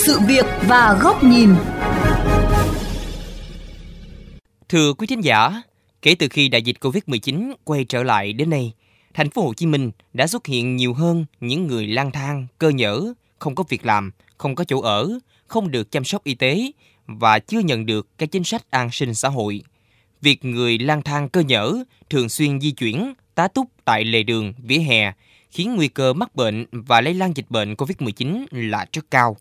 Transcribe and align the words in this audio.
sự 0.00 0.20
việc 0.20 0.46
và 0.68 0.98
góc 1.02 1.24
nhìn. 1.24 1.54
Thưa 4.68 4.92
quý 4.92 5.06
khán 5.06 5.20
giả, 5.20 5.62
kể 6.02 6.14
từ 6.14 6.28
khi 6.28 6.48
đại 6.48 6.62
dịch 6.62 6.76
Covid-19 6.80 7.52
quay 7.64 7.84
trở 7.84 8.02
lại 8.02 8.32
đến 8.32 8.50
nay, 8.50 8.72
thành 9.14 9.30
phố 9.30 9.42
Hồ 9.42 9.54
Chí 9.54 9.66
Minh 9.66 9.90
đã 10.12 10.26
xuất 10.26 10.46
hiện 10.46 10.76
nhiều 10.76 10.94
hơn 10.94 11.26
những 11.40 11.66
người 11.66 11.86
lang 11.86 12.10
thang, 12.10 12.46
cơ 12.58 12.68
nhở, 12.68 13.02
không 13.38 13.54
có 13.54 13.64
việc 13.68 13.86
làm, 13.86 14.12
không 14.38 14.54
có 14.54 14.64
chỗ 14.64 14.80
ở, 14.80 15.18
không 15.46 15.70
được 15.70 15.90
chăm 15.90 16.04
sóc 16.04 16.24
y 16.24 16.34
tế 16.34 16.72
và 17.06 17.38
chưa 17.38 17.60
nhận 17.60 17.86
được 17.86 18.08
các 18.18 18.30
chính 18.32 18.44
sách 18.44 18.70
an 18.70 18.90
sinh 18.92 19.14
xã 19.14 19.28
hội. 19.28 19.62
Việc 20.20 20.44
người 20.44 20.78
lang 20.78 21.02
thang 21.02 21.28
cơ 21.28 21.40
nhở 21.40 21.74
thường 22.10 22.28
xuyên 22.28 22.60
di 22.60 22.70
chuyển, 22.70 23.14
tá 23.34 23.48
túc 23.48 23.68
tại 23.84 24.04
lề 24.04 24.22
đường, 24.22 24.52
vỉa 24.62 24.78
hè 24.78 25.12
khiến 25.50 25.74
nguy 25.76 25.88
cơ 25.88 26.12
mắc 26.12 26.34
bệnh 26.34 26.66
và 26.72 27.00
lây 27.00 27.14
lan 27.14 27.32
dịch 27.34 27.46
bệnh 27.50 27.74
COVID-19 27.74 28.46
là 28.50 28.86
rất 28.92 29.10
cao. 29.10 29.36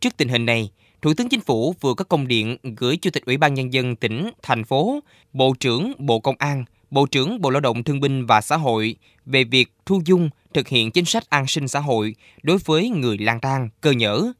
Trước 0.00 0.16
tình 0.16 0.28
hình 0.28 0.46
này, 0.46 0.70
Thủ 1.02 1.14
tướng 1.14 1.28
Chính 1.28 1.40
phủ 1.40 1.74
vừa 1.80 1.94
có 1.94 2.04
công 2.04 2.28
điện 2.28 2.56
gửi 2.76 2.96
Chủ 2.96 3.10
tịch 3.10 3.24
Ủy 3.26 3.36
ban 3.36 3.54
Nhân 3.54 3.72
dân 3.72 3.96
tỉnh, 3.96 4.30
thành 4.42 4.64
phố, 4.64 5.00
Bộ 5.32 5.54
trưởng 5.60 5.92
Bộ 5.98 6.20
Công 6.20 6.36
an, 6.38 6.64
Bộ 6.90 7.06
trưởng 7.06 7.40
Bộ 7.40 7.50
Lao 7.50 7.60
động 7.60 7.84
Thương 7.84 8.00
binh 8.00 8.26
và 8.26 8.40
Xã 8.40 8.56
hội 8.56 8.96
về 9.26 9.44
việc 9.44 9.72
thu 9.86 10.02
dung 10.04 10.30
thực 10.54 10.68
hiện 10.68 10.90
chính 10.90 11.04
sách 11.04 11.30
an 11.30 11.46
sinh 11.46 11.68
xã 11.68 11.80
hội 11.80 12.14
đối 12.42 12.58
với 12.64 12.88
người 12.88 13.18
lang 13.18 13.40
thang, 13.40 13.68
cơ 13.80 13.90
nhở. 13.90 14.32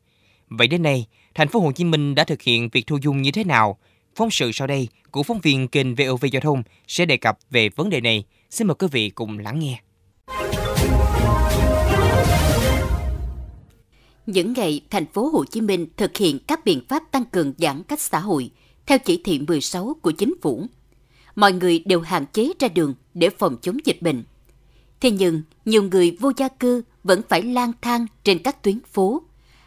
Vậy 0.48 0.66
đến 0.68 0.82
nay, 0.82 1.06
thành 1.34 1.48
phố 1.48 1.60
Hồ 1.60 1.72
Chí 1.72 1.84
Minh 1.84 2.14
đã 2.14 2.24
thực 2.24 2.42
hiện 2.42 2.68
việc 2.72 2.86
thu 2.86 2.98
dung 3.02 3.22
như 3.22 3.30
thế 3.30 3.44
nào? 3.44 3.78
Phóng 4.16 4.30
sự 4.30 4.52
sau 4.52 4.66
đây 4.66 4.88
của 5.10 5.22
phóng 5.22 5.40
viên 5.40 5.68
kênh 5.68 5.94
VOV 5.94 6.24
Giao 6.32 6.40
thông 6.40 6.62
sẽ 6.88 7.06
đề 7.06 7.16
cập 7.16 7.38
về 7.50 7.68
vấn 7.68 7.90
đề 7.90 8.00
này. 8.00 8.24
Xin 8.50 8.66
mời 8.66 8.74
quý 8.74 8.86
vị 8.92 9.10
cùng 9.10 9.38
lắng 9.38 9.58
nghe. 9.58 9.80
Những 14.30 14.52
ngày 14.52 14.80
thành 14.90 15.06
phố 15.06 15.28
Hồ 15.28 15.44
Chí 15.44 15.60
Minh 15.60 15.86
thực 15.96 16.16
hiện 16.16 16.38
các 16.38 16.64
biện 16.64 16.80
pháp 16.88 17.02
tăng 17.10 17.24
cường 17.24 17.52
giãn 17.58 17.82
cách 17.82 18.00
xã 18.00 18.18
hội 18.18 18.50
theo 18.86 18.98
chỉ 18.98 19.20
thị 19.24 19.40
16 19.48 19.96
của 20.02 20.10
chính 20.10 20.34
phủ, 20.42 20.66
mọi 21.36 21.52
người 21.52 21.78
đều 21.78 22.00
hạn 22.00 22.26
chế 22.32 22.52
ra 22.58 22.68
đường 22.68 22.94
để 23.14 23.30
phòng 23.30 23.56
chống 23.62 23.76
dịch 23.84 24.02
bệnh. 24.02 24.24
Thế 25.00 25.10
nhưng, 25.10 25.42
nhiều 25.64 25.82
người 25.82 26.16
vô 26.20 26.32
gia 26.36 26.48
cư 26.48 26.82
vẫn 27.04 27.22
phải 27.28 27.42
lang 27.42 27.72
thang 27.80 28.06
trên 28.24 28.38
các 28.38 28.62
tuyến 28.62 28.80
phố, 28.92 29.22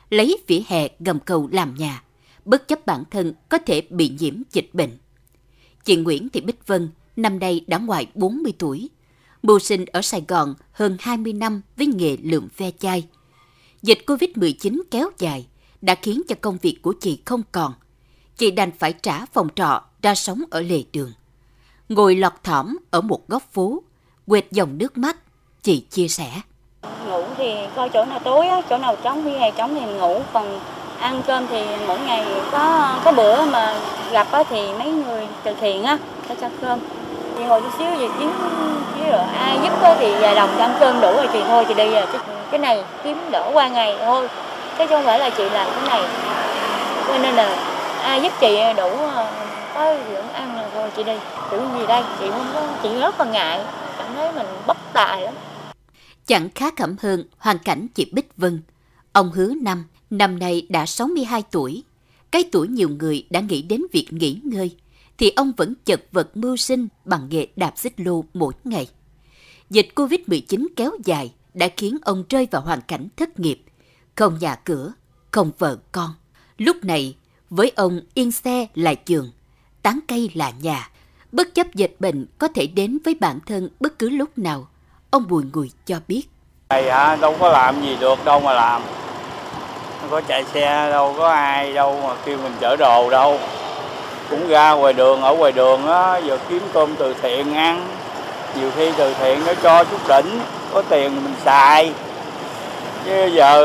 lấy 0.09 0.37
vỉa 0.47 0.61
hè 0.67 0.87
gầm 0.99 1.19
cầu 1.19 1.49
làm 1.51 1.75
nhà, 1.75 2.03
bất 2.45 2.67
chấp 2.67 2.85
bản 2.85 3.03
thân 3.11 3.33
có 3.49 3.57
thể 3.57 3.81
bị 3.89 4.11
nhiễm 4.19 4.33
dịch 4.51 4.69
bệnh. 4.73 4.97
Chị 5.83 5.95
Nguyễn 5.95 6.29
Thị 6.29 6.41
Bích 6.41 6.67
Vân 6.67 6.89
năm 7.15 7.39
nay 7.39 7.65
đã 7.67 7.77
ngoài 7.77 8.07
40 8.15 8.53
tuổi, 8.59 8.89
mưu 9.43 9.59
sinh 9.59 9.85
ở 9.85 10.01
Sài 10.01 10.23
Gòn 10.27 10.55
hơn 10.71 10.97
20 10.99 11.33
năm 11.33 11.61
với 11.77 11.87
nghề 11.87 12.17
lượm 12.17 12.47
ve 12.57 12.71
chai. 12.71 13.07
Dịch 13.83 13.99
Covid-19 14.07 14.81
kéo 14.91 15.09
dài 15.17 15.45
đã 15.81 15.95
khiến 15.95 16.21
cho 16.29 16.35
công 16.41 16.57
việc 16.61 16.79
của 16.81 16.93
chị 17.01 17.21
không 17.25 17.41
còn. 17.51 17.73
Chị 18.37 18.51
đành 18.51 18.71
phải 18.79 18.93
trả 18.93 19.25
phòng 19.33 19.47
trọ 19.55 19.81
ra 20.01 20.15
sống 20.15 20.41
ở 20.51 20.61
lề 20.61 20.83
đường. 20.93 21.11
Ngồi 21.89 22.15
lọt 22.15 22.33
thỏm 22.43 22.77
ở 22.91 23.01
một 23.01 23.27
góc 23.27 23.43
phố, 23.53 23.83
quệt 24.27 24.51
dòng 24.51 24.77
nước 24.77 24.97
mắt, 24.97 25.17
chị 25.63 25.79
chia 25.79 26.07
sẻ. 26.07 26.31
Ngủ 27.07 27.23
thì 27.37 27.53
coi 27.75 27.89
chỗ 27.89 28.05
nào 28.05 28.19
tối, 28.19 28.45
chỗ 28.69 28.77
nào 28.77 28.95
trống, 29.03 29.23
khi 29.23 29.31
ngày 29.31 29.51
trống 29.57 29.75
thì 29.75 29.85
mình 29.85 29.97
ngủ, 29.97 30.21
còn 30.33 30.59
ăn 30.99 31.21
cơm 31.27 31.47
thì 31.49 31.65
mỗi 31.87 31.99
ngày 31.99 32.25
có 32.51 32.95
có 33.05 33.11
bữa 33.11 33.45
mà 33.45 33.79
gặp 34.11 34.27
thì 34.49 34.73
mấy 34.79 34.91
người 34.91 35.27
từ 35.43 35.53
thiện 35.61 35.83
á, 35.83 35.97
cho 36.29 36.35
cho 36.41 36.49
cơm 36.61 36.79
chị 37.37 37.43
ngồi 37.43 37.61
chút 37.61 37.71
xíu 37.77 37.99
gì 37.99 38.07
chứ 38.19 38.29
chứ 38.97 39.03
rồi 39.11 39.21
ai 39.21 39.59
giúp 39.63 39.95
thì 39.99 40.15
vài 40.15 40.35
đồng 40.35 40.49
cho 40.57 40.63
ăn 40.63 40.77
cơm 40.79 41.01
đủ 41.01 41.13
rồi 41.15 41.27
chị 41.33 41.39
thôi 41.47 41.65
chị 41.67 41.73
đi 41.73 41.91
rồi 41.91 42.05
cái 42.53 42.59
này 42.59 42.83
kiếm 43.03 43.17
đỡ 43.31 43.51
qua 43.53 43.67
ngày, 43.67 43.95
thôi. 43.99 44.27
Chứ 44.77 44.85
không 44.89 45.05
phải 45.05 45.19
là 45.19 45.29
chị 45.29 45.43
làm 45.43 45.67
cái 45.75 45.87
này. 45.87 46.09
Cho 47.07 47.17
nên 47.17 47.35
là 47.35 47.55
ai 48.01 48.21
giúp 48.21 48.33
chị 48.41 48.57
đủ 48.77 48.89
ờ, 48.89 49.31
có 49.73 49.95
dưỡng 50.11 50.29
ăn 50.29 50.55
là 50.55 50.69
thôi, 50.73 50.89
chị 50.97 51.03
đi. 51.03 51.13
Kiểu 51.51 51.61
gì 51.77 51.87
đây? 51.87 52.03
Chị 52.19 52.25
không 52.29 52.47
có, 52.53 52.67
chị 52.83 52.99
rất 52.99 53.19
là 53.19 53.25
ngại. 53.25 53.61
Cảm 53.97 54.07
thấy 54.15 54.31
mình 54.31 54.47
bất 54.67 54.77
tài 54.93 55.21
lắm. 55.21 55.33
Chẳng 56.25 56.49
khá 56.55 56.65
khẩm 56.77 56.95
hơn, 57.01 57.23
hoàn 57.37 57.57
cảnh 57.57 57.87
chị 57.95 58.09
Bích 58.11 58.37
Vân. 58.37 58.61
Ông 59.13 59.31
hứa 59.31 59.53
năm 59.61 59.85
năm 60.09 60.39
nay 60.39 60.67
đã 60.69 60.85
62 60.85 61.43
tuổi. 61.51 61.83
Cái 62.31 62.43
tuổi 62.51 62.67
nhiều 62.67 62.89
người 62.89 63.27
đã 63.29 63.39
nghĩ 63.39 63.61
đến 63.61 63.81
việc 63.91 64.07
nghỉ 64.09 64.39
ngơi, 64.43 64.75
thì 65.17 65.31
ông 65.35 65.51
vẫn 65.57 65.73
chật 65.85 66.01
vật 66.11 66.37
mưu 66.37 66.57
sinh 66.57 66.87
bằng 67.05 67.27
nghề 67.29 67.47
đạp 67.55 67.73
xích 67.75 67.93
lô 67.97 68.23
mỗi 68.33 68.53
ngày. 68.63 68.87
Dịch 69.69 69.87
Covid-19 69.95 70.67
kéo 70.75 70.91
dài 71.05 71.31
đã 71.53 71.67
khiến 71.77 71.97
ông 72.01 72.23
rơi 72.29 72.47
vào 72.51 72.61
hoàn 72.61 72.81
cảnh 72.81 73.07
thất 73.17 73.39
nghiệp, 73.39 73.63
không 74.15 74.37
nhà 74.39 74.55
cửa, 74.55 74.93
không 75.31 75.51
vợ 75.57 75.77
con. 75.91 76.09
Lúc 76.57 76.77
này, 76.83 77.15
với 77.49 77.71
ông 77.75 78.01
yên 78.13 78.31
xe 78.31 78.67
là 78.73 78.93
trường, 78.93 79.31
tán 79.81 79.99
cây 80.07 80.31
là 80.33 80.51
nhà. 80.61 80.89
Bất 81.31 81.55
chấp 81.55 81.67
dịch 81.73 81.95
bệnh 81.99 82.25
có 82.37 82.47
thể 82.47 82.67
đến 82.67 82.97
với 83.05 83.15
bản 83.19 83.39
thân 83.45 83.69
bất 83.79 83.99
cứ 83.99 84.09
lúc 84.09 84.37
nào, 84.37 84.67
ông 85.09 85.27
Bùi 85.27 85.43
Ngùi 85.53 85.71
cho 85.85 85.99
biết. 86.07 86.23
này 86.69 86.91
hả, 86.91 87.15
đâu 87.15 87.35
có 87.39 87.49
làm 87.49 87.81
gì 87.81 87.97
được 87.99 88.25
đâu 88.25 88.39
mà 88.39 88.53
làm. 88.53 88.81
Không 90.01 90.09
có 90.09 90.21
chạy 90.21 90.43
xe 90.53 90.89
đâu 90.89 91.15
có 91.17 91.29
ai 91.29 91.73
đâu 91.73 92.01
mà 92.01 92.15
kêu 92.25 92.37
mình 92.37 92.53
chở 92.61 92.75
đồ 92.75 93.09
đâu 93.09 93.39
cũng 94.29 94.47
ra 94.47 94.71
ngoài 94.71 94.93
đường 94.93 95.21
ở 95.21 95.35
ngoài 95.35 95.51
đường 95.51 95.87
á 95.87 96.17
giờ 96.17 96.37
kiếm 96.49 96.61
cơm 96.73 96.95
từ 96.95 97.15
thiện 97.21 97.53
ăn 97.53 97.87
nhiều 98.59 98.71
khi 98.75 98.91
từ 98.97 99.13
thiện 99.13 99.45
nó 99.45 99.53
cho 99.63 99.83
chút 99.83 99.99
đỉnh 100.07 100.39
có 100.73 100.81
tiền 100.81 101.23
mình 101.23 101.33
xài 101.45 101.93
chứ 103.05 103.29
giờ 103.35 103.63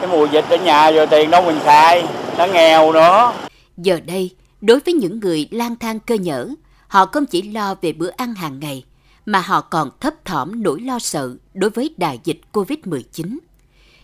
cái 0.00 0.10
mùa 0.10 0.26
dịch 0.32 0.44
ở 0.50 0.56
nhà 0.56 0.88
giờ 0.88 1.06
tiền 1.06 1.30
đâu 1.30 1.42
mình 1.42 1.58
xài 1.64 2.06
nó 2.38 2.46
nghèo 2.46 2.92
nữa 2.92 3.32
giờ 3.76 4.00
đây 4.06 4.30
đối 4.60 4.80
với 4.80 4.94
những 4.94 5.20
người 5.20 5.48
lang 5.50 5.76
thang 5.76 6.00
cơ 6.00 6.14
nhở 6.14 6.48
họ 6.88 7.06
không 7.06 7.26
chỉ 7.26 7.42
lo 7.42 7.74
về 7.80 7.92
bữa 7.92 8.10
ăn 8.16 8.34
hàng 8.34 8.60
ngày 8.60 8.84
mà 9.26 9.40
họ 9.40 9.60
còn 9.60 9.90
thấp 10.00 10.24
thỏm 10.24 10.62
nỗi 10.62 10.80
lo 10.80 10.98
sợ 10.98 11.36
đối 11.54 11.70
với 11.70 11.94
đại 11.96 12.20
dịch 12.24 12.40
Covid-19. 12.52 13.38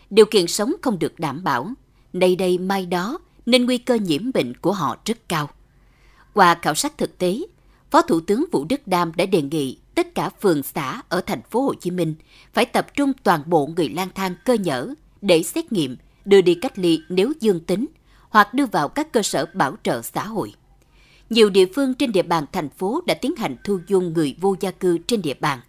Điều 0.09 0.25
kiện 0.25 0.47
sống 0.47 0.73
không 0.81 0.99
được 0.99 1.19
đảm 1.19 1.43
bảo, 1.43 1.67
nay 2.13 2.35
đây 2.35 2.57
mai 2.57 2.85
đó 2.85 3.19
nên 3.45 3.65
nguy 3.65 3.77
cơ 3.77 3.95
nhiễm 3.95 4.31
bệnh 4.33 4.57
của 4.57 4.73
họ 4.73 4.97
rất 5.05 5.17
cao. 5.29 5.49
Qua 6.33 6.55
khảo 6.55 6.75
sát 6.75 6.97
thực 6.97 7.17
tế, 7.17 7.37
Phó 7.91 8.01
Thủ 8.01 8.19
tướng 8.19 8.45
Vũ 8.51 8.65
Đức 8.69 8.87
Đam 8.87 9.11
đã 9.15 9.25
đề 9.25 9.41
nghị 9.41 9.77
tất 9.95 10.15
cả 10.15 10.29
phường 10.29 10.63
xã 10.63 11.01
ở 11.09 11.21
thành 11.21 11.41
phố 11.41 11.61
Hồ 11.61 11.73
Chí 11.73 11.91
Minh 11.91 12.15
phải 12.53 12.65
tập 12.65 12.87
trung 12.95 13.11
toàn 13.23 13.41
bộ 13.45 13.69
người 13.75 13.89
lang 13.89 14.09
thang 14.15 14.35
cơ 14.45 14.53
nhở 14.53 14.93
để 15.21 15.43
xét 15.43 15.71
nghiệm, 15.71 15.97
đưa 16.25 16.41
đi 16.41 16.55
cách 16.55 16.79
ly 16.79 17.01
nếu 17.09 17.33
dương 17.39 17.59
tính 17.59 17.85
hoặc 18.29 18.53
đưa 18.53 18.65
vào 18.65 18.89
các 18.89 19.11
cơ 19.11 19.21
sở 19.21 19.45
bảo 19.53 19.75
trợ 19.83 20.01
xã 20.01 20.25
hội. 20.25 20.53
Nhiều 21.29 21.49
địa 21.49 21.65
phương 21.75 21.93
trên 21.93 22.11
địa 22.11 22.21
bàn 22.21 22.45
thành 22.51 22.69
phố 22.69 23.01
đã 23.07 23.13
tiến 23.13 23.35
hành 23.35 23.55
thu 23.63 23.79
dung 23.87 24.13
người 24.13 24.35
vô 24.41 24.55
gia 24.59 24.71
cư 24.71 24.97
trên 24.97 25.21
địa 25.21 25.33
bàn, 25.33 25.59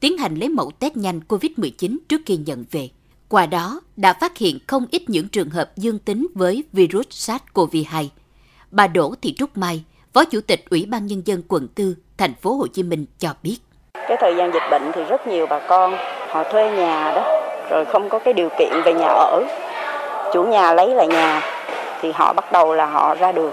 tiến 0.00 0.18
hành 0.18 0.34
lấy 0.34 0.48
mẫu 0.48 0.70
test 0.78 0.96
nhanh 0.96 1.20
COVID-19 1.28 1.98
trước 2.08 2.20
khi 2.26 2.36
nhận 2.36 2.64
về. 2.70 2.90
Qua 3.28 3.46
đó 3.46 3.80
đã 3.96 4.12
phát 4.12 4.38
hiện 4.38 4.58
không 4.66 4.86
ít 4.90 5.10
những 5.10 5.28
trường 5.28 5.50
hợp 5.50 5.76
dương 5.76 5.98
tính 5.98 6.26
với 6.34 6.64
virus 6.72 7.06
SARS-CoV-2. 7.08 8.08
Bà 8.70 8.86
Đỗ 8.86 9.14
Thị 9.22 9.34
Trúc 9.34 9.56
Mai, 9.56 9.84
Phó 10.12 10.24
Chủ 10.24 10.40
tịch 10.40 10.64
Ủy 10.70 10.86
ban 10.86 11.06
Nhân 11.06 11.22
dân 11.24 11.42
quận 11.48 11.68
4, 11.76 11.94
thành 12.16 12.34
phố 12.34 12.54
Hồ 12.54 12.66
Chí 12.66 12.82
Minh 12.82 13.06
cho 13.18 13.34
biết. 13.42 13.58
Cái 14.08 14.16
thời 14.16 14.36
gian 14.36 14.54
dịch 14.54 14.70
bệnh 14.70 14.92
thì 14.92 15.04
rất 15.04 15.26
nhiều 15.26 15.46
bà 15.46 15.58
con 15.58 15.96
họ 16.30 16.42
thuê 16.42 16.70
nhà 16.70 17.12
đó, 17.14 17.22
rồi 17.70 17.84
không 17.84 18.08
có 18.08 18.18
cái 18.18 18.34
điều 18.34 18.48
kiện 18.58 18.82
về 18.84 18.92
nhà 18.92 19.06
ở. 19.06 19.42
Chủ 20.32 20.42
nhà 20.42 20.72
lấy 20.72 20.86
lại 20.86 21.06
nhà 21.06 21.42
thì 22.02 22.12
họ 22.12 22.32
bắt 22.32 22.52
đầu 22.52 22.74
là 22.74 22.86
họ 22.86 23.14
ra 23.20 23.32
đường. 23.32 23.52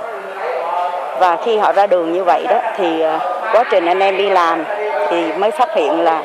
Và 1.20 1.38
khi 1.44 1.58
họ 1.58 1.74
ra 1.74 1.88
đường 1.88 2.14
như 2.14 2.24
vậy 2.24 2.46
đó 2.50 2.60
thì 2.78 3.02
ờ, 3.02 3.20
quá 3.54 3.64
trình 3.72 3.86
anh 3.86 4.00
em 4.00 4.18
đi 4.18 4.30
làm 4.30 4.64
thì 5.10 5.34
mới 5.34 5.52
phát 5.52 5.76
hiện 5.76 6.04
là 6.04 6.24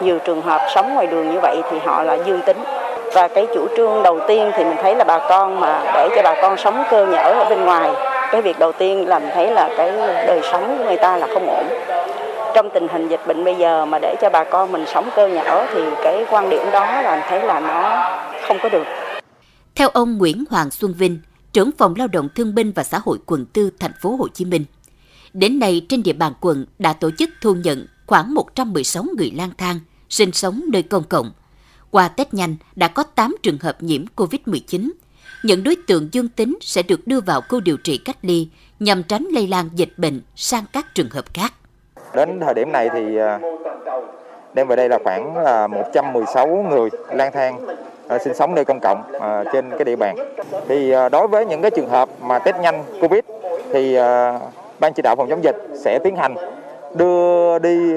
nhiều 0.00 0.18
trường 0.18 0.42
hợp 0.42 0.60
sống 0.74 0.94
ngoài 0.94 1.06
đường 1.06 1.30
như 1.30 1.38
vậy 1.42 1.56
thì 1.70 1.78
họ 1.84 2.02
là 2.02 2.14
dương 2.14 2.40
tính 2.46 2.64
và 3.14 3.28
cái 3.28 3.46
chủ 3.54 3.66
trương 3.76 4.02
đầu 4.02 4.20
tiên 4.28 4.52
thì 4.54 4.64
mình 4.64 4.76
thấy 4.82 4.94
là 4.94 5.04
bà 5.04 5.18
con 5.18 5.60
mà 5.60 5.80
để 5.94 6.08
cho 6.16 6.22
bà 6.22 6.42
con 6.42 6.56
sống 6.56 6.84
cơ 6.90 7.06
nhở 7.06 7.22
ở 7.22 7.44
bên 7.48 7.64
ngoài 7.64 7.90
cái 8.30 8.42
việc 8.42 8.58
đầu 8.58 8.72
tiên 8.72 9.08
làm 9.08 9.22
thấy 9.34 9.50
là 9.50 9.68
cái 9.76 9.92
đời 10.26 10.40
sống 10.52 10.78
của 10.78 10.84
người 10.84 10.96
ta 10.96 11.16
là 11.16 11.26
không 11.34 11.46
ổn 11.46 11.64
trong 12.54 12.68
tình 12.74 12.88
hình 12.88 13.08
dịch 13.08 13.20
bệnh 13.26 13.44
bây 13.44 13.54
giờ 13.54 13.86
mà 13.86 13.98
để 14.02 14.14
cho 14.22 14.30
bà 14.30 14.44
con 14.44 14.72
mình 14.72 14.84
sống 14.94 15.10
cơ 15.16 15.28
nhở 15.28 15.66
thì 15.74 15.80
cái 16.04 16.24
quan 16.30 16.50
điểm 16.50 16.62
đó 16.72 17.02
là 17.02 17.26
thấy 17.28 17.42
là 17.42 17.60
nó 17.60 18.10
không 18.48 18.58
có 18.62 18.68
được 18.68 18.84
theo 19.74 19.88
ông 19.88 20.18
Nguyễn 20.18 20.44
Hoàng 20.50 20.70
Xuân 20.70 20.94
Vinh, 20.94 21.18
trưởng 21.52 21.70
phòng 21.78 21.94
lao 21.96 22.08
động 22.08 22.28
thương 22.34 22.54
binh 22.54 22.72
và 22.72 22.84
xã 22.84 23.00
hội 23.04 23.18
quận 23.26 23.46
4 23.54 23.70
thành 23.78 23.92
phố 24.00 24.16
Hồ 24.16 24.28
Chí 24.28 24.44
Minh, 24.44 24.64
đến 25.32 25.58
nay 25.58 25.86
trên 25.88 26.02
địa 26.02 26.12
bàn 26.12 26.32
quận 26.40 26.66
đã 26.78 26.92
tổ 26.92 27.10
chức 27.18 27.30
thu 27.40 27.54
nhận 27.54 27.86
khoảng 28.06 28.34
116 28.34 29.04
người 29.16 29.30
lang 29.30 29.50
thang 29.58 29.80
sinh 30.08 30.32
sống 30.32 30.62
nơi 30.72 30.82
công 30.82 31.04
cộng. 31.04 31.32
Qua 31.90 32.08
test 32.08 32.34
nhanh 32.34 32.56
đã 32.76 32.88
có 32.88 33.02
8 33.02 33.36
trường 33.42 33.58
hợp 33.58 33.82
nhiễm 33.82 34.04
COVID-19. 34.16 34.90
Những 35.42 35.62
đối 35.62 35.76
tượng 35.86 36.08
dương 36.12 36.28
tính 36.28 36.58
sẽ 36.60 36.82
được 36.82 37.06
đưa 37.06 37.20
vào 37.20 37.40
khu 37.40 37.60
điều 37.60 37.76
trị 37.76 37.96
cách 37.96 38.18
ly 38.22 38.48
nhằm 38.80 39.02
tránh 39.02 39.26
lây 39.32 39.46
lan 39.46 39.68
dịch 39.74 39.92
bệnh 39.96 40.20
sang 40.36 40.64
các 40.72 40.94
trường 40.94 41.10
hợp 41.10 41.34
khác. 41.34 41.54
Đến 42.14 42.40
thời 42.40 42.54
điểm 42.54 42.72
này 42.72 42.88
thì 42.92 43.16
à, 43.16 43.40
đem 44.54 44.68
về 44.68 44.76
đây 44.76 44.88
là 44.88 44.98
khoảng 45.04 45.36
là 45.36 45.66
116 45.66 46.46
người 46.46 46.90
lang 47.10 47.32
thang 47.32 47.58
à, 48.08 48.18
sinh 48.18 48.34
sống 48.34 48.54
nơi 48.54 48.64
công 48.64 48.80
cộng 48.80 49.02
à, 49.20 49.44
trên 49.52 49.70
cái 49.70 49.84
địa 49.84 49.96
bàn. 49.96 50.16
Thì 50.68 50.94
đối 51.12 51.28
với 51.28 51.46
những 51.46 51.62
cái 51.62 51.70
trường 51.70 51.88
hợp 51.88 52.08
mà 52.22 52.38
test 52.38 52.56
nhanh 52.56 52.84
Covid 53.00 53.20
thì 53.72 53.96
ban 54.80 54.92
chỉ 54.92 55.02
đạo 55.02 55.16
phòng 55.16 55.28
chống 55.28 55.44
dịch 55.44 55.56
sẽ 55.74 55.98
tiến 56.04 56.16
hành 56.16 56.34
đưa 56.94 57.58
đi 57.58 57.94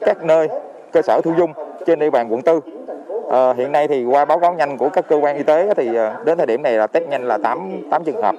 các 0.00 0.22
nơi 0.22 0.48
cơ 0.92 1.02
sở 1.02 1.20
thu 1.24 1.32
dung 1.38 1.52
trên 1.86 1.98
địa 1.98 2.10
bàn 2.10 2.32
quận 2.32 2.40
4 2.46 2.60
À, 3.30 3.52
hiện 3.56 3.72
nay 3.72 3.88
thì 3.88 4.04
qua 4.04 4.24
báo 4.24 4.38
cáo 4.38 4.52
nhanh 4.54 4.78
của 4.78 4.88
các 4.88 5.08
cơ 5.08 5.16
quan 5.16 5.36
y 5.36 5.42
tế 5.42 5.74
thì 5.76 5.88
đến 6.24 6.38
thời 6.38 6.46
điểm 6.46 6.62
này 6.62 6.72
là 6.72 6.86
test 6.86 7.08
nhanh 7.08 7.24
là 7.28 7.38
8 7.38 7.82
8 7.90 8.04
trường 8.04 8.22
hợp 8.22 8.34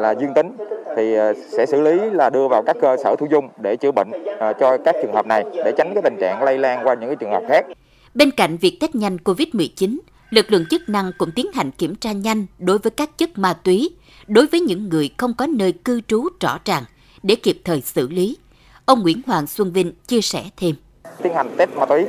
là 0.00 0.14
dương 0.20 0.34
tính 0.34 0.56
thì 0.96 1.16
sẽ 1.58 1.66
xử 1.66 1.80
lý 1.80 2.10
là 2.10 2.30
đưa 2.30 2.48
vào 2.48 2.62
các 2.62 2.76
cơ 2.80 2.96
sở 3.04 3.16
thu 3.18 3.26
dung 3.30 3.48
để 3.58 3.76
chữa 3.76 3.92
bệnh 3.92 4.10
à, 4.38 4.52
cho 4.52 4.78
các 4.84 4.94
trường 5.02 5.12
hợp 5.12 5.26
này 5.26 5.44
để 5.54 5.72
tránh 5.76 5.90
cái 5.94 6.02
tình 6.02 6.16
trạng 6.20 6.42
lây 6.42 6.58
lan 6.58 6.86
qua 6.86 6.94
những 6.94 7.08
cái 7.08 7.16
trường 7.16 7.30
hợp 7.30 7.42
khác. 7.48 7.66
Bên 8.14 8.30
cạnh 8.30 8.56
việc 8.56 8.78
test 8.80 8.94
nhanh 8.94 9.16
COVID-19, 9.16 9.98
lực 10.30 10.52
lượng 10.52 10.64
chức 10.70 10.88
năng 10.88 11.12
cũng 11.18 11.30
tiến 11.34 11.46
hành 11.54 11.70
kiểm 11.70 11.94
tra 11.94 12.12
nhanh 12.12 12.46
đối 12.58 12.78
với 12.78 12.90
các 12.90 13.18
chất 13.18 13.38
ma 13.38 13.52
túy, 13.52 13.96
đối 14.26 14.46
với 14.46 14.60
những 14.60 14.88
người 14.88 15.10
không 15.16 15.34
có 15.34 15.46
nơi 15.46 15.72
cư 15.72 16.00
trú 16.00 16.28
rõ 16.40 16.58
ràng 16.64 16.82
để 17.22 17.34
kịp 17.34 17.60
thời 17.64 17.80
xử 17.80 18.08
lý. 18.08 18.36
Ông 18.84 19.02
Nguyễn 19.02 19.20
Hoàng 19.26 19.46
Xuân 19.46 19.72
Vinh 19.72 19.92
chia 20.06 20.20
sẻ 20.20 20.44
thêm. 20.56 20.74
Tiến 21.22 21.34
hành 21.34 21.48
test 21.56 21.70
ma 21.70 21.86
túy. 21.86 22.04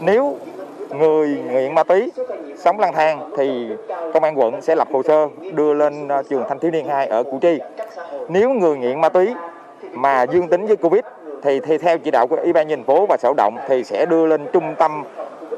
Nếu 0.00 0.38
người 0.98 1.28
nghiện 1.28 1.74
ma 1.74 1.82
túy 1.82 2.10
sống 2.64 2.80
lang 2.80 2.92
thang 2.94 3.30
thì 3.36 3.66
công 4.14 4.24
an 4.24 4.38
quận 4.38 4.62
sẽ 4.62 4.74
lập 4.74 4.88
hồ 4.92 5.02
sơ 5.02 5.28
đưa 5.54 5.74
lên 5.74 6.08
ờ, 6.08 6.22
trường 6.30 6.44
thanh 6.48 6.58
thiếu 6.58 6.70
niên 6.70 6.86
2 6.86 7.06
ở 7.06 7.22
Củ 7.22 7.38
Chi. 7.42 7.58
Nếu 8.28 8.50
người 8.50 8.76
nghiện 8.76 9.00
ma 9.00 9.08
túy 9.08 9.28
mà 9.92 10.22
dương 10.32 10.48
tính 10.48 10.66
với 10.66 10.76
Covid 10.76 11.02
thì, 11.42 11.60
thì 11.60 11.78
theo 11.78 11.98
chỉ 11.98 12.10
đạo 12.10 12.26
của 12.26 12.36
Ủy 12.36 12.52
ban 12.52 12.68
nhân 12.68 12.78
thành 12.78 12.86
phố 12.86 13.06
và 13.08 13.16
sở 13.22 13.32
động 13.36 13.56
thì 13.68 13.84
sẽ 13.84 14.06
đưa 14.06 14.26
lên 14.26 14.46
trung 14.52 14.74
tâm 14.78 15.02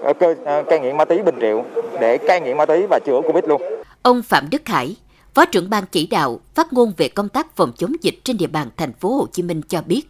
ờ, 0.03 0.13
cơ 0.13 0.35
ờ, 0.45 0.63
cai 0.63 0.81
nghiện 0.81 0.97
ma 0.97 1.05
túy 1.05 1.23
Bình 1.23 1.39
Triệu 1.41 1.65
để 2.01 2.19
cai 2.19 2.41
nghiện 2.41 2.57
ma 2.57 2.67
túy 2.67 2.87
và 2.91 2.99
chữa 3.07 3.21
Covid 3.21 3.45
luôn. 3.45 3.63
Ông 4.03 4.23
Phạm 4.23 4.51
Đức 4.51 4.63
khải 4.65 4.97
Phó 5.37 5.45
trưởng 5.45 5.71
ban 5.71 5.85
chỉ 5.93 6.07
đạo 6.07 6.41
phát 6.55 6.73
ngôn 6.73 6.93
về 6.97 7.09
công 7.09 7.29
tác 7.29 7.57
phòng 7.57 7.73
chống 7.77 7.93
dịch 8.03 8.15
trên 8.25 8.37
địa 8.37 8.47
bàn 8.47 8.69
thành 8.77 8.93
phố 8.93 9.09
Hồ 9.09 9.27
Chí 9.33 9.43
Minh 9.43 9.61
cho 9.69 9.83
biết, 9.87 10.03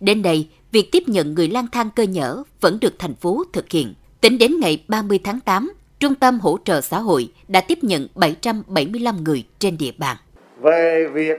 đến 0.00 0.22
đây, 0.22 0.48
việc 0.72 0.92
tiếp 0.92 1.02
nhận 1.06 1.34
người 1.34 1.48
lang 1.48 1.66
thang 1.72 1.90
cơ 1.96 2.02
nhở 2.02 2.42
vẫn 2.60 2.80
được 2.80 2.94
thành 2.98 3.14
phố 3.14 3.44
thực 3.52 3.70
hiện. 3.70 3.94
Tính 4.24 4.38
đến 4.38 4.52
ngày 4.60 4.84
30 4.88 5.20
tháng 5.24 5.40
8, 5.44 5.72
Trung 6.00 6.14
tâm 6.14 6.40
Hỗ 6.40 6.58
trợ 6.64 6.80
Xã 6.80 6.98
hội 6.98 7.28
đã 7.48 7.60
tiếp 7.68 7.78
nhận 7.82 8.08
775 8.14 9.24
người 9.24 9.44
trên 9.58 9.78
địa 9.78 9.90
bàn. 9.98 10.16
Về 10.60 11.06
việc 11.12 11.38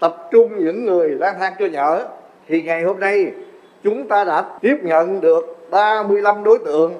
tập 0.00 0.16
trung 0.32 0.64
những 0.64 0.84
người 0.84 1.10
lang 1.10 1.36
thang 1.38 1.52
cho 1.58 1.66
nhở, 1.66 2.06
thì 2.48 2.62
ngày 2.62 2.82
hôm 2.82 3.00
nay 3.00 3.32
chúng 3.84 4.08
ta 4.08 4.24
đã 4.24 4.58
tiếp 4.60 4.76
nhận 4.82 5.20
được 5.20 5.68
35 5.70 6.44
đối 6.44 6.58
tượng 6.58 6.94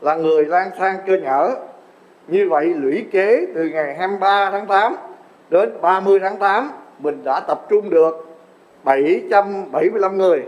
là 0.00 0.14
người 0.14 0.44
lang 0.44 0.70
thang 0.78 0.96
cơ 1.06 1.16
nhở. 1.22 1.54
Như 2.28 2.48
vậy 2.48 2.66
lũy 2.66 3.04
kế 3.10 3.46
từ 3.54 3.64
ngày 3.68 3.96
23 3.98 4.50
tháng 4.50 4.66
8 4.66 4.94
đến 5.50 5.70
30 5.82 6.20
tháng 6.20 6.38
8 6.38 6.70
mình 6.98 7.24
đã 7.24 7.40
tập 7.40 7.66
trung 7.70 7.90
được 7.90 8.28
775 8.84 10.18
người. 10.18 10.42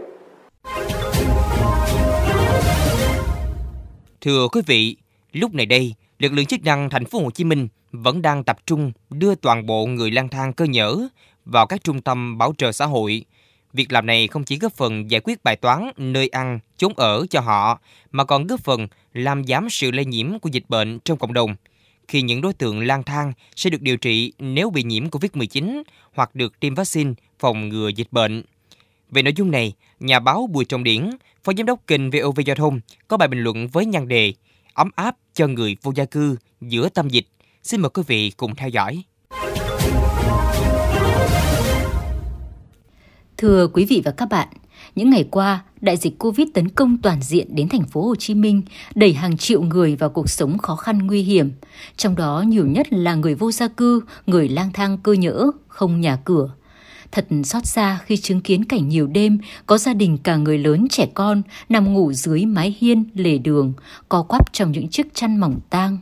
Thưa 4.20 4.49
quý 4.49 4.61
vị, 4.67 4.96
lúc 5.32 5.55
này 5.55 5.67
đây, 5.67 5.94
lực 6.19 6.32
lượng 6.32 6.46
chức 6.46 6.64
năng 6.64 6.90
thành 6.90 7.05
phố 7.05 7.19
Hồ 7.19 7.31
Chí 7.31 7.44
Minh 7.44 7.69
vẫn 7.93 8.22
đang 8.22 8.44
tập 8.44 8.58
trung 8.67 8.93
đưa 9.11 9.34
toàn 9.34 9.67
bộ 9.67 9.87
người 9.87 10.11
lang 10.11 10.28
thang 10.28 10.52
cơ 10.52 10.64
nhở 10.64 11.08
vào 11.44 11.67
các 11.67 11.84
trung 11.84 12.00
tâm 12.00 12.38
bảo 12.38 12.55
trợ 12.58 12.72
xã 12.72 12.87
hội. 12.87 13.25
Việc 13.72 13.93
làm 13.93 14.06
này 14.06 14.28
không 14.28 14.44
chỉ 14.44 14.58
góp 14.58 14.72
phần 14.72 15.11
giải 15.11 15.20
quyết 15.25 15.44
bài 15.44 15.56
toán 15.56 15.90
nơi 15.96 16.28
ăn, 16.28 16.58
chốn 16.76 16.93
ở 16.96 17.26
cho 17.31 17.40
họ, 17.40 17.81
mà 18.11 18.25
còn 18.25 18.46
góp 18.46 18.61
phần 18.61 18.88
làm 19.14 19.44
giảm 19.44 19.70
sự 19.70 19.90
lây 19.90 20.05
nhiễm 20.05 20.38
của 20.38 20.49
dịch 20.52 20.64
bệnh 20.69 20.99
trong 21.05 21.19
cộng 21.19 21.32
đồng. 21.32 21.56
Khi 22.08 22.22
những 22.22 22.40
đối 22.40 22.52
tượng 22.52 22.81
lang 22.81 23.02
thang 23.02 23.32
sẽ 23.56 23.70
được 23.70 23.82
điều 23.82 23.96
trị 23.96 24.32
nếu 24.38 24.70
bị 24.70 24.82
nhiễm 24.82 25.08
COVID-19 25.08 25.82
hoặc 26.14 26.34
được 26.34 26.61
tiêm 26.61 26.75
vaccine 26.75 27.12
phòng 27.38 27.69
ngừa 27.69 27.88
dịch 27.88 28.08
bệnh. 28.11 28.43
Về 29.11 29.22
nội 29.22 29.32
dung 29.37 29.50
này, 29.50 29.72
nhà 30.00 30.20
báo 30.20 30.49
Bùi 30.52 30.64
Trọng 30.64 30.84
Điển, 30.84 31.11
Phó 31.44 31.52
Giám 31.56 31.66
đốc 31.66 31.87
kênh 31.87 32.10
VOV 32.10 32.40
Giao 32.46 32.56
thông 32.56 32.81
có 33.08 33.16
bài 33.16 33.28
bình 33.28 33.40
luận 33.40 33.69
với 33.69 33.87
nhan 33.87 34.08
đề 34.08 34.32
Ấm 34.75 34.90
áp 34.94 35.16
cho 35.34 35.46
người 35.46 35.76
vô 35.82 35.92
gia 35.94 36.04
cư 36.04 36.37
giữa 36.60 36.88
tâm 36.88 37.08
dịch. 37.08 37.26
Xin 37.62 37.81
mời 37.81 37.90
quý 37.90 38.02
vị 38.06 38.32
cùng 38.37 38.54
theo 38.54 38.69
dõi. 38.69 39.02
Thưa 43.37 43.66
quý 43.66 43.84
vị 43.84 44.02
và 44.04 44.10
các 44.10 44.28
bạn, 44.28 44.48
những 44.94 45.10
ngày 45.10 45.28
qua, 45.31 45.64
đại 45.81 45.96
dịch 45.96 46.19
Covid 46.19 46.48
tấn 46.54 46.69
công 46.69 46.98
toàn 47.02 47.22
diện 47.22 47.54
đến 47.54 47.69
thành 47.69 47.86
phố 47.86 48.02
Hồ 48.02 48.14
Chí 48.16 48.34
Minh, 48.34 48.62
đẩy 48.94 49.12
hàng 49.12 49.36
triệu 49.36 49.62
người 49.62 49.96
vào 49.96 50.10
cuộc 50.10 50.31
sống 50.31 50.58
khó 50.58 50.76
khăn 50.76 51.06
nguy 51.06 51.22
hiểm, 51.22 51.52
trong 51.96 52.16
đó 52.16 52.44
nhiều 52.46 52.66
nhất 52.66 52.93
là 52.93 53.14
người 53.14 53.34
vô 53.34 53.52
gia 53.52 53.69
cư, 53.69 54.00
người 54.26 54.48
lang 54.48 54.72
thang 54.72 54.98
cơ 54.98 55.12
nhỡ, 55.12 55.50
không 55.69 56.00
nhà 56.00 56.16
cửa. 56.25 56.50
Thật 57.12 57.26
xót 57.44 57.66
xa 57.66 57.98
khi 58.06 58.16
chứng 58.16 58.40
kiến 58.40 58.64
cảnh 58.64 58.88
nhiều 58.88 59.06
đêm 59.06 59.38
có 59.66 59.78
gia 59.78 59.94
đình 59.94 60.18
cả 60.18 60.36
người 60.36 60.58
lớn 60.58 60.86
trẻ 60.90 61.06
con 61.14 61.42
nằm 61.68 61.94
ngủ 61.94 62.12
dưới 62.12 62.46
mái 62.46 62.76
hiên, 62.80 63.04
lề 63.14 63.38
đường, 63.38 63.72
co 64.08 64.22
quắp 64.22 64.52
trong 64.52 64.72
những 64.72 64.88
chiếc 64.88 65.14
chăn 65.14 65.40
mỏng 65.40 65.60
tang. 65.70 65.98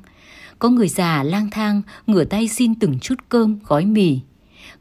Có 0.58 0.68
người 0.68 0.88
già 0.88 1.22
lang 1.22 1.50
thang, 1.50 1.82
ngửa 2.06 2.24
tay 2.24 2.48
xin 2.48 2.74
từng 2.74 2.98
chút 2.98 3.14
cơm, 3.28 3.58
gói 3.66 3.84
mì. 3.84 4.18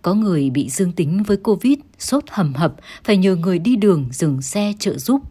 Có 0.01 0.13
người 0.13 0.49
bị 0.49 0.69
dương 0.69 0.91
tính 0.91 1.23
với 1.23 1.37
Covid, 1.37 1.77
sốt 1.99 2.23
hầm 2.29 2.53
hập, 2.53 2.75
phải 3.03 3.17
nhờ 3.17 3.35
người 3.35 3.59
đi 3.59 3.75
đường 3.75 4.05
dừng 4.11 4.41
xe 4.41 4.73
trợ 4.79 4.97
giúp 4.97 5.21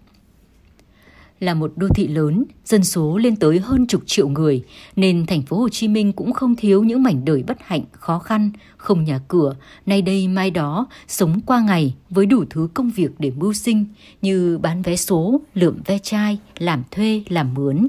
là 1.41 1.55
một 1.55 1.73
đô 1.77 1.89
thị 1.89 2.09
lớn, 2.09 2.45
dân 2.65 2.85
số 2.85 3.19
lên 3.19 3.37
tới 3.37 3.59
hơn 3.59 3.87
chục 3.87 4.03
triệu 4.07 4.29
người, 4.29 4.65
nên 4.97 5.27
thành 5.27 5.43
phố 5.43 5.57
Hồ 5.57 5.69
Chí 5.69 5.89
Minh 5.89 6.13
cũng 6.13 6.33
không 6.33 6.57
thiếu 6.57 6.85
những 6.85 7.03
mảnh 7.03 7.25
đời 7.25 7.43
bất 7.47 7.57
hạnh, 7.61 7.85
khó 7.93 8.19
khăn, 8.19 8.51
không 8.77 9.05
nhà 9.05 9.21
cửa, 9.29 9.57
nay 9.87 10.03
đây 10.03 10.29
mai 10.29 10.51
đó, 10.51 10.87
sống 11.09 11.41
qua 11.47 11.61
ngày 11.61 11.95
với 12.11 12.27
đủ 12.27 12.45
thứ 12.51 12.69
công 12.75 12.91
việc 12.91 13.11
để 13.19 13.31
mưu 13.31 13.53
sinh 13.53 13.85
như 14.23 14.59
bán 14.59 14.83
vé 14.83 14.97
số, 14.97 15.41
lượm 15.55 15.79
ve 15.85 15.99
chai, 15.99 16.39
làm 16.59 16.83
thuê, 16.91 17.23
làm 17.29 17.55
mướn. 17.55 17.87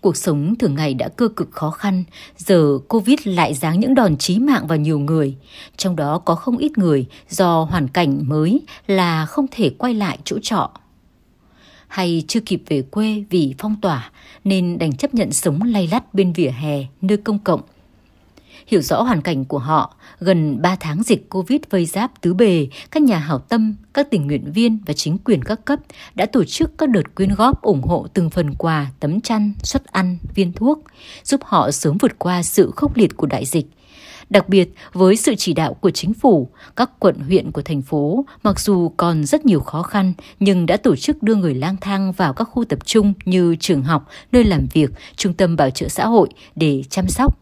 Cuộc 0.00 0.16
sống 0.16 0.54
thường 0.56 0.74
ngày 0.74 0.94
đã 0.94 1.08
cơ 1.08 1.28
cực 1.28 1.50
khó 1.50 1.70
khăn, 1.70 2.04
giờ 2.36 2.78
Covid 2.88 3.18
lại 3.24 3.54
giáng 3.54 3.80
những 3.80 3.94
đòn 3.94 4.16
chí 4.16 4.38
mạng 4.38 4.66
vào 4.66 4.78
nhiều 4.78 4.98
người. 4.98 5.36
Trong 5.76 5.96
đó 5.96 6.18
có 6.18 6.34
không 6.34 6.58
ít 6.58 6.78
người 6.78 7.06
do 7.28 7.62
hoàn 7.62 7.88
cảnh 7.88 8.28
mới 8.28 8.60
là 8.86 9.26
không 9.26 9.46
thể 9.50 9.70
quay 9.78 9.94
lại 9.94 10.18
chỗ 10.24 10.38
trọ 10.42 10.70
hay 11.88 12.24
chưa 12.28 12.40
kịp 12.40 12.62
về 12.68 12.82
quê 12.82 13.24
vì 13.30 13.54
phong 13.58 13.76
tỏa 13.80 14.10
nên 14.44 14.78
đành 14.78 14.96
chấp 14.96 15.14
nhận 15.14 15.32
sống 15.32 15.62
lay 15.62 15.88
lắt 15.92 16.14
bên 16.14 16.32
vỉa 16.32 16.50
hè, 16.50 16.84
nơi 17.02 17.16
công 17.16 17.38
cộng. 17.38 17.60
Hiểu 18.66 18.80
rõ 18.80 19.02
hoàn 19.02 19.22
cảnh 19.22 19.44
của 19.44 19.58
họ, 19.58 19.96
gần 20.20 20.62
3 20.62 20.76
tháng 20.80 21.02
dịch 21.02 21.30
Covid 21.30 21.60
vây 21.70 21.86
giáp 21.86 22.20
tứ 22.20 22.34
bề, 22.34 22.66
các 22.90 23.02
nhà 23.02 23.18
hảo 23.18 23.38
tâm, 23.38 23.76
các 23.94 24.10
tình 24.10 24.26
nguyện 24.26 24.52
viên 24.52 24.78
và 24.86 24.94
chính 24.94 25.18
quyền 25.18 25.44
các 25.44 25.64
cấp 25.64 25.78
đã 26.14 26.26
tổ 26.26 26.44
chức 26.44 26.78
các 26.78 26.88
đợt 26.88 27.14
quyên 27.14 27.34
góp 27.34 27.62
ủng 27.62 27.82
hộ 27.82 28.06
từng 28.14 28.30
phần 28.30 28.54
quà, 28.54 28.90
tấm 29.00 29.20
chăn, 29.20 29.52
suất 29.62 29.84
ăn, 29.84 30.18
viên 30.34 30.52
thuốc, 30.52 30.84
giúp 31.24 31.40
họ 31.44 31.70
sớm 31.70 31.98
vượt 31.98 32.18
qua 32.18 32.42
sự 32.42 32.70
khốc 32.76 32.96
liệt 32.96 33.16
của 33.16 33.26
đại 33.26 33.44
dịch 33.44 33.66
Đặc 34.30 34.48
biệt, 34.48 34.68
với 34.92 35.16
sự 35.16 35.34
chỉ 35.38 35.52
đạo 35.52 35.74
của 35.74 35.90
chính 35.90 36.14
phủ, 36.14 36.48
các 36.76 36.90
quận 36.98 37.18
huyện 37.18 37.52
của 37.52 37.62
thành 37.62 37.82
phố 37.82 38.24
mặc 38.42 38.60
dù 38.60 38.88
còn 38.96 39.24
rất 39.24 39.46
nhiều 39.46 39.60
khó 39.60 39.82
khăn 39.82 40.12
nhưng 40.40 40.66
đã 40.66 40.76
tổ 40.76 40.96
chức 40.96 41.22
đưa 41.22 41.34
người 41.34 41.54
lang 41.54 41.76
thang 41.80 42.12
vào 42.12 42.32
các 42.32 42.44
khu 42.44 42.64
tập 42.64 42.78
trung 42.84 43.12
như 43.24 43.56
trường 43.60 43.82
học, 43.82 44.08
nơi 44.32 44.44
làm 44.44 44.66
việc, 44.72 44.90
trung 45.16 45.32
tâm 45.32 45.56
bảo 45.56 45.70
trợ 45.70 45.88
xã 45.88 46.06
hội 46.06 46.28
để 46.54 46.82
chăm 46.90 47.08
sóc 47.08 47.38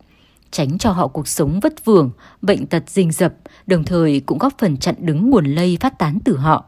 tránh 0.55 0.79
cho 0.79 0.91
họ 0.91 1.09
cuộc 1.09 1.29
sống 1.29 1.61
vất 1.61 1.85
vưởng, 1.85 2.11
bệnh 2.43 2.67
tật 2.67 2.83
rình 2.87 3.12
rập, 3.12 3.35
đồng 3.67 3.85
thời 3.85 4.21
cũng 4.21 4.38
góp 4.38 4.59
phần 4.59 4.76
chặn 4.76 4.95
đứng 4.99 5.31
nguồn 5.31 5.45
lây 5.45 5.79
phát 5.81 5.99
tán 5.99 6.19
từ 6.25 6.37
họ. 6.37 6.64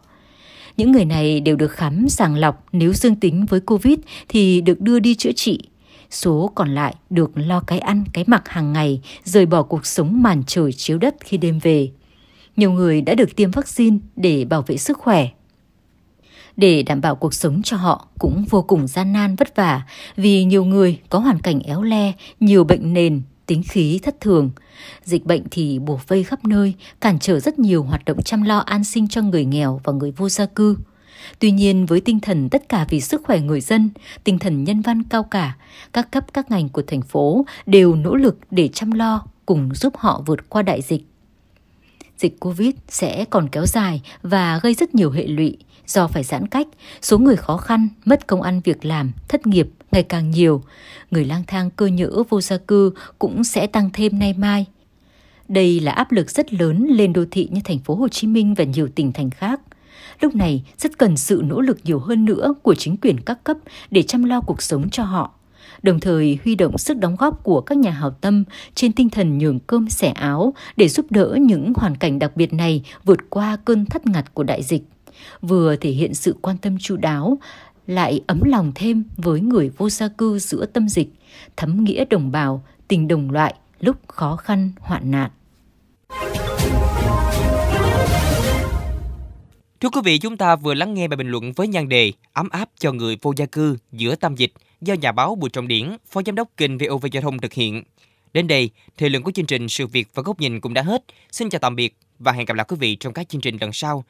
Những 0.76 0.92
người 0.92 1.04
này 1.04 1.40
đều 1.40 1.56
được 1.56 1.72
khám 1.72 2.08
sàng 2.08 2.36
lọc 2.36 2.64
nếu 2.72 2.92
dương 2.92 3.16
tính 3.16 3.46
với 3.46 3.60
Covid 3.60 3.98
thì 4.28 4.60
được 4.60 4.80
đưa 4.80 4.98
đi 4.98 5.14
chữa 5.14 5.32
trị 5.32 5.60
số 6.10 6.52
còn 6.54 6.74
lại 6.74 6.94
được 7.10 7.30
lo 7.34 7.60
cái 7.60 7.78
ăn, 7.78 8.04
cái 8.12 8.24
mặc 8.26 8.48
hàng 8.48 8.72
ngày, 8.72 9.00
rời 9.24 9.46
bỏ 9.46 9.62
cuộc 9.62 9.86
sống 9.86 10.22
màn 10.22 10.42
trời 10.46 10.72
chiếu 10.72 10.98
đất 10.98 11.16
khi 11.20 11.36
đêm 11.36 11.58
về. 11.58 11.90
Nhiều 12.56 12.72
người 12.72 13.00
đã 13.00 13.14
được 13.14 13.36
tiêm 13.36 13.50
vaccine 13.50 13.98
để 14.16 14.44
bảo 14.44 14.62
vệ 14.62 14.76
sức 14.76 14.98
khỏe. 14.98 15.28
Để 16.56 16.82
đảm 16.82 17.00
bảo 17.00 17.16
cuộc 17.16 17.34
sống 17.34 17.62
cho 17.62 17.76
họ 17.76 18.08
cũng 18.18 18.44
vô 18.50 18.62
cùng 18.62 18.86
gian 18.86 19.12
nan 19.12 19.36
vất 19.36 19.56
vả 19.56 19.82
vì 20.16 20.44
nhiều 20.44 20.64
người 20.64 21.00
có 21.08 21.18
hoàn 21.18 21.38
cảnh 21.38 21.60
éo 21.60 21.82
le, 21.82 22.12
nhiều 22.40 22.64
bệnh 22.64 22.92
nền, 22.92 23.22
tính 23.46 23.62
khí 23.68 24.00
thất 24.02 24.20
thường. 24.20 24.50
Dịch 25.04 25.24
bệnh 25.24 25.42
thì 25.50 25.78
bùa 25.78 25.98
vây 26.06 26.24
khắp 26.24 26.44
nơi, 26.44 26.74
cản 27.00 27.18
trở 27.18 27.40
rất 27.40 27.58
nhiều 27.58 27.82
hoạt 27.82 28.04
động 28.04 28.22
chăm 28.22 28.42
lo 28.42 28.58
an 28.58 28.84
sinh 28.84 29.08
cho 29.08 29.22
người 29.22 29.44
nghèo 29.44 29.80
và 29.84 29.92
người 29.92 30.10
vô 30.10 30.28
gia 30.28 30.46
cư. 30.46 30.76
Tuy 31.38 31.50
nhiên 31.50 31.86
với 31.86 32.00
tinh 32.00 32.20
thần 32.20 32.48
tất 32.48 32.68
cả 32.68 32.86
vì 32.88 33.00
sức 33.00 33.22
khỏe 33.24 33.40
người 33.40 33.60
dân, 33.60 33.90
tinh 34.24 34.38
thần 34.38 34.64
nhân 34.64 34.80
văn 34.80 35.02
cao 35.02 35.22
cả, 35.22 35.56
các 35.92 36.10
cấp 36.10 36.24
các 36.32 36.50
ngành 36.50 36.68
của 36.68 36.82
thành 36.86 37.02
phố 37.02 37.46
đều 37.66 37.94
nỗ 37.94 38.14
lực 38.14 38.38
để 38.50 38.68
chăm 38.68 38.90
lo 38.90 39.26
cùng 39.46 39.74
giúp 39.74 39.96
họ 39.96 40.22
vượt 40.26 40.48
qua 40.48 40.62
đại 40.62 40.82
dịch. 40.82 41.02
dịch 42.18 42.40
Covid 42.40 42.74
sẽ 42.88 43.24
còn 43.30 43.48
kéo 43.48 43.66
dài 43.66 44.02
và 44.22 44.60
gây 44.62 44.74
rất 44.74 44.94
nhiều 44.94 45.10
hệ 45.10 45.26
lụy 45.26 45.56
do 45.86 46.08
phải 46.08 46.24
giãn 46.24 46.46
cách, 46.46 46.66
số 47.02 47.18
người 47.18 47.36
khó 47.36 47.56
khăn, 47.56 47.88
mất 48.04 48.26
công 48.26 48.42
ăn 48.42 48.60
việc 48.64 48.84
làm, 48.84 49.12
thất 49.28 49.46
nghiệp 49.46 49.68
ngày 49.92 50.02
càng 50.02 50.30
nhiều. 50.30 50.62
Người 51.10 51.24
lang 51.24 51.42
thang 51.46 51.70
cơ 51.70 51.86
nhỡ 51.86 52.22
vô 52.28 52.40
gia 52.40 52.56
cư 52.56 52.92
cũng 53.18 53.44
sẽ 53.44 53.66
tăng 53.66 53.90
thêm 53.92 54.18
nay 54.18 54.34
mai. 54.38 54.66
Đây 55.48 55.80
là 55.80 55.92
áp 55.92 56.12
lực 56.12 56.30
rất 56.30 56.52
lớn 56.52 56.86
lên 56.90 57.12
đô 57.12 57.24
thị 57.30 57.48
như 57.52 57.60
thành 57.64 57.78
phố 57.78 57.94
Hồ 57.94 58.08
Chí 58.08 58.26
Minh 58.26 58.54
và 58.54 58.64
nhiều 58.64 58.88
tỉnh 58.94 59.12
thành 59.12 59.30
khác. 59.30 59.60
Lúc 60.20 60.34
này 60.34 60.62
rất 60.78 60.98
cần 60.98 61.16
sự 61.16 61.42
nỗ 61.44 61.60
lực 61.60 61.78
nhiều 61.84 61.98
hơn 61.98 62.24
nữa 62.24 62.54
của 62.62 62.74
chính 62.74 62.96
quyền 62.96 63.20
các 63.20 63.44
cấp 63.44 63.56
để 63.90 64.02
chăm 64.02 64.24
lo 64.24 64.40
cuộc 64.40 64.62
sống 64.62 64.90
cho 64.90 65.04
họ 65.04 65.32
đồng 65.82 66.00
thời 66.00 66.38
huy 66.44 66.54
động 66.54 66.78
sức 66.78 66.98
đóng 66.98 67.16
góp 67.16 67.44
của 67.44 67.60
các 67.60 67.78
nhà 67.78 67.90
hảo 67.90 68.10
tâm 68.10 68.44
trên 68.74 68.92
tinh 68.92 69.10
thần 69.10 69.38
nhường 69.38 69.58
cơm 69.60 69.88
sẻ 69.88 70.08
áo 70.08 70.54
để 70.76 70.88
giúp 70.88 71.06
đỡ 71.10 71.36
những 71.40 71.72
hoàn 71.76 71.96
cảnh 71.96 72.18
đặc 72.18 72.36
biệt 72.36 72.52
này 72.52 72.82
vượt 73.04 73.30
qua 73.30 73.56
cơn 73.64 73.86
thắt 73.86 74.06
ngặt 74.06 74.34
của 74.34 74.42
đại 74.42 74.62
dịch, 74.62 74.82
vừa 75.40 75.76
thể 75.76 75.90
hiện 75.90 76.14
sự 76.14 76.36
quan 76.42 76.58
tâm 76.58 76.78
chu 76.78 76.96
đáo, 76.96 77.38
lại 77.86 78.20
ấm 78.26 78.40
lòng 78.44 78.72
thêm 78.74 79.04
với 79.16 79.40
người 79.40 79.70
vô 79.76 79.90
gia 79.90 80.08
cư 80.08 80.38
giữa 80.38 80.66
tâm 80.66 80.88
dịch, 80.88 81.08
thấm 81.56 81.84
nghĩa 81.84 82.04
đồng 82.04 82.30
bào, 82.32 82.64
tình 82.88 83.08
đồng 83.08 83.30
loại 83.30 83.54
lúc 83.80 83.96
khó 84.08 84.36
khăn 84.36 84.72
hoạn 84.80 85.10
nạn. 85.10 85.30
Thưa 89.80 89.88
quý 89.88 90.00
vị, 90.04 90.18
chúng 90.18 90.36
ta 90.36 90.56
vừa 90.56 90.74
lắng 90.74 90.94
nghe 90.94 91.08
bài 91.08 91.16
bình 91.16 91.28
luận 91.28 91.52
với 91.52 91.68
nhan 91.68 91.88
đề 91.88 92.12
Ấm 92.32 92.48
áp 92.48 92.68
cho 92.78 92.92
người 92.92 93.16
vô 93.22 93.32
gia 93.36 93.46
cư 93.46 93.76
giữa 93.92 94.14
tâm 94.14 94.34
dịch 94.36 94.52
do 94.80 94.94
nhà 94.94 95.12
báo 95.12 95.34
Bùi 95.34 95.50
Trọng 95.50 95.68
Điển, 95.68 95.96
Phó 96.06 96.20
Giám 96.26 96.34
đốc 96.34 96.48
kênh 96.56 96.78
VOV 96.78 97.06
Giao 97.12 97.22
thông 97.22 97.38
thực 97.38 97.52
hiện. 97.52 97.82
Đến 98.32 98.46
đây, 98.46 98.70
thời 98.98 99.10
lượng 99.10 99.22
của 99.22 99.30
chương 99.30 99.46
trình 99.46 99.68
Sự 99.68 99.86
Việc 99.86 100.08
và 100.14 100.22
Góc 100.22 100.40
Nhìn 100.40 100.60
cũng 100.60 100.74
đã 100.74 100.82
hết. 100.82 101.04
Xin 101.32 101.50
chào 101.50 101.58
tạm 101.58 101.76
biệt 101.76 101.96
và 102.18 102.32
hẹn 102.32 102.46
gặp 102.46 102.54
lại 102.54 102.66
quý 102.68 102.76
vị 102.80 102.96
trong 102.96 103.12
các 103.12 103.28
chương 103.28 103.40
trình 103.40 103.56
lần 103.60 103.72
sau 103.72 104.04